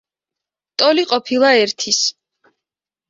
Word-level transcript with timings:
ტოლი 0.83 1.05
ყოფილა 1.13 1.53
ერთის. 1.61 2.03